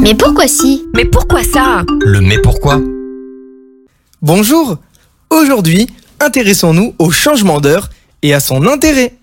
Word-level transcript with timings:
Mais 0.00 0.14
pourquoi 0.14 0.48
si? 0.48 0.84
Mais 0.94 1.04
pourquoi 1.04 1.42
ça? 1.42 1.82
Le 2.00 2.20
mais 2.20 2.38
pourquoi? 2.38 2.80
Bonjour 4.22 4.78
Aujourd'hui, 5.30 5.88
intéressons-nous 6.20 6.94
au 6.98 7.10
changement 7.10 7.60
d'heure 7.60 7.90
et 8.22 8.34
à 8.34 8.40
son 8.40 8.66
intérêt. 8.66 9.14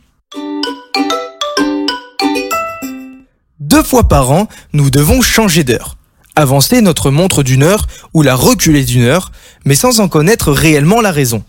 Deux 3.60 3.84
fois 3.84 4.08
par 4.08 4.32
an, 4.32 4.48
nous 4.74 4.90
devons 4.90 5.22
changer 5.22 5.64
d'heure. 5.64 5.98
Avancer 6.36 6.82
notre 6.82 7.12
montre 7.12 7.44
d'une 7.44 7.64
heure 7.64 7.88
ou 8.14 8.22
la 8.22 8.36
reculer 8.36 8.84
d'une 8.84 9.04
heure, 9.04 9.32
mais 9.66 9.76
sans 9.76 10.00
en 10.00 10.08
connaître 10.08 10.52
réellement 10.52 11.02
la 11.02 11.12
raison. 11.12 11.44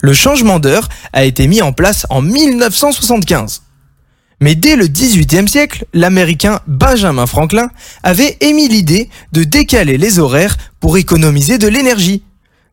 Le 0.00 0.12
changement 0.12 0.58
d'heure 0.58 0.88
a 1.12 1.24
été 1.24 1.46
mis 1.46 1.62
en 1.62 1.72
place 1.72 2.06
en 2.10 2.22
1975. 2.22 3.62
Mais 4.40 4.54
dès 4.54 4.76
le 4.76 4.86
XVIIIe 4.86 5.48
siècle, 5.48 5.84
l'Américain 5.92 6.60
Benjamin 6.66 7.26
Franklin 7.26 7.70
avait 8.02 8.36
émis 8.40 8.68
l'idée 8.68 9.10
de 9.32 9.42
décaler 9.42 9.98
les 9.98 10.18
horaires 10.18 10.56
pour 10.80 10.96
économiser 10.96 11.58
de 11.58 11.66
l'énergie. 11.66 12.22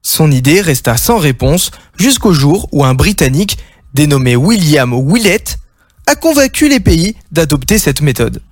Son 0.03 0.29
idée 0.29 0.61
resta 0.61 0.97
sans 0.97 1.17
réponse 1.17 1.71
jusqu'au 1.97 2.33
jour 2.33 2.69
où 2.71 2.85
un 2.85 2.93
Britannique, 2.93 3.57
dénommé 3.95 4.35
William 4.35 4.93
Willett, 4.93 5.57
a 6.05 6.15
convaincu 6.15 6.69
les 6.69 6.79
pays 6.79 7.15
d'adopter 7.31 7.79
cette 7.79 8.01
méthode. 8.01 8.43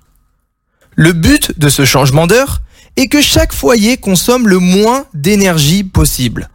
Le 0.96 1.12
but 1.12 1.56
de 1.56 1.68
ce 1.68 1.84
changement 1.84 2.26
d'heure 2.26 2.62
est 2.96 3.06
que 3.06 3.20
chaque 3.20 3.52
foyer 3.52 3.96
consomme 3.96 4.48
le 4.48 4.58
moins 4.58 5.06
d'énergie 5.14 5.84
possible, 5.84 6.48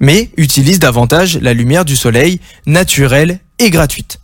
mais 0.00 0.30
utilise 0.38 0.78
davantage 0.78 1.38
la 1.38 1.52
lumière 1.52 1.84
du 1.84 1.96
soleil 1.96 2.40
naturelle 2.66 3.40
et 3.58 3.70
gratuite. 3.70 4.21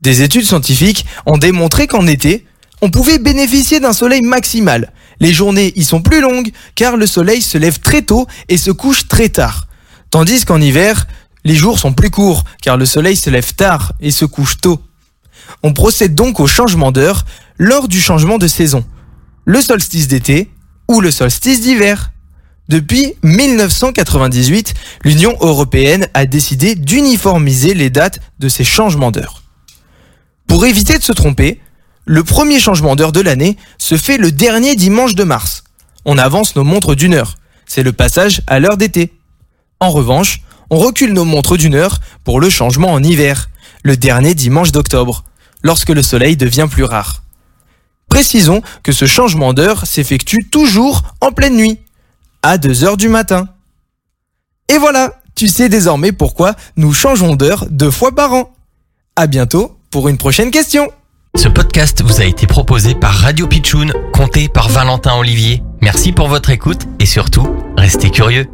Des 0.00 0.22
études 0.22 0.44
scientifiques 0.44 1.06
ont 1.24 1.38
démontré 1.38 1.86
qu'en 1.86 2.06
été, 2.06 2.46
on 2.82 2.90
pouvait 2.90 3.18
bénéficier 3.18 3.80
d'un 3.80 3.92
soleil 3.92 4.22
maximal. 4.22 4.92
Les 5.20 5.32
journées 5.32 5.72
y 5.76 5.84
sont 5.84 6.02
plus 6.02 6.20
longues 6.20 6.50
car 6.74 6.96
le 6.96 7.06
soleil 7.06 7.40
se 7.40 7.56
lève 7.56 7.80
très 7.80 8.02
tôt 8.02 8.26
et 8.48 8.58
se 8.58 8.70
couche 8.70 9.08
très 9.08 9.30
tard. 9.30 9.66
Tandis 10.10 10.44
qu'en 10.44 10.60
hiver, 10.60 11.06
les 11.44 11.54
jours 11.54 11.78
sont 11.78 11.92
plus 11.92 12.10
courts 12.10 12.44
car 12.60 12.76
le 12.76 12.86
soleil 12.86 13.16
se 13.16 13.30
lève 13.30 13.54
tard 13.54 13.92
et 14.00 14.10
se 14.10 14.24
couche 14.24 14.58
tôt. 14.60 14.80
On 15.62 15.72
procède 15.72 16.14
donc 16.14 16.40
au 16.40 16.46
changement 16.46 16.92
d'heure 16.92 17.24
lors 17.58 17.88
du 17.88 18.00
changement 18.00 18.38
de 18.38 18.48
saison. 18.48 18.84
Le 19.44 19.62
solstice 19.62 20.08
d'été 20.08 20.50
ou 20.88 21.00
le 21.00 21.10
solstice 21.10 21.60
d'hiver. 21.60 22.10
Depuis 22.68 23.14
1998, 23.22 24.74
l'Union 25.04 25.36
européenne 25.40 26.08
a 26.14 26.26
décidé 26.26 26.74
d'uniformiser 26.74 27.74
les 27.74 27.90
dates 27.90 28.18
de 28.38 28.48
ces 28.48 28.64
changements 28.64 29.12
d'heure. 29.12 29.45
Pour 30.46 30.66
éviter 30.66 30.98
de 30.98 31.02
se 31.02 31.12
tromper, 31.12 31.60
le 32.04 32.22
premier 32.22 32.60
changement 32.60 32.96
d'heure 32.96 33.12
de 33.12 33.20
l'année 33.20 33.56
se 33.78 33.96
fait 33.96 34.16
le 34.16 34.30
dernier 34.32 34.76
dimanche 34.76 35.14
de 35.14 35.24
mars. 35.24 35.64
On 36.04 36.18
avance 36.18 36.54
nos 36.54 36.64
montres 36.64 36.94
d'une 36.94 37.14
heure. 37.14 37.34
C'est 37.66 37.82
le 37.82 37.92
passage 37.92 38.42
à 38.46 38.60
l'heure 38.60 38.76
d'été. 38.76 39.12
En 39.80 39.90
revanche, 39.90 40.40
on 40.70 40.78
recule 40.78 41.12
nos 41.12 41.24
montres 41.24 41.56
d'une 41.56 41.74
heure 41.74 41.98
pour 42.24 42.40
le 42.40 42.48
changement 42.48 42.92
en 42.92 43.02
hiver, 43.02 43.50
le 43.82 43.96
dernier 43.96 44.34
dimanche 44.34 44.72
d'octobre, 44.72 45.24
lorsque 45.62 45.90
le 45.90 46.02
soleil 46.02 46.36
devient 46.36 46.68
plus 46.70 46.84
rare. 46.84 47.22
Précisons 48.08 48.62
que 48.82 48.92
ce 48.92 49.04
changement 49.04 49.52
d'heure 49.52 49.86
s'effectue 49.86 50.48
toujours 50.48 51.02
en 51.20 51.32
pleine 51.32 51.56
nuit, 51.56 51.80
à 52.42 52.56
2 52.56 52.84
heures 52.84 52.96
du 52.96 53.08
matin. 53.08 53.48
Et 54.68 54.78
voilà, 54.78 55.20
tu 55.34 55.48
sais 55.48 55.68
désormais 55.68 56.12
pourquoi 56.12 56.54
nous 56.76 56.92
changeons 56.92 57.34
d'heure 57.34 57.66
deux 57.68 57.90
fois 57.90 58.14
par 58.14 58.32
an. 58.32 58.54
À 59.16 59.26
bientôt 59.26 59.75
pour 59.90 60.08
une 60.08 60.18
prochaine 60.18 60.50
question. 60.50 60.90
Ce 61.36 61.48
podcast 61.48 62.02
vous 62.02 62.20
a 62.20 62.24
été 62.24 62.46
proposé 62.46 62.94
par 62.94 63.12
Radio 63.12 63.46
Pitchoun, 63.46 63.92
compté 64.12 64.48
par 64.48 64.68
Valentin 64.68 65.14
Olivier. 65.16 65.62
Merci 65.82 66.12
pour 66.12 66.28
votre 66.28 66.50
écoute 66.50 66.82
et 66.98 67.06
surtout, 67.06 67.54
restez 67.76 68.10
curieux. 68.10 68.46